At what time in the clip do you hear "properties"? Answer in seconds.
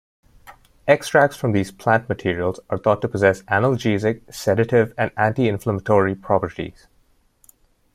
6.15-6.87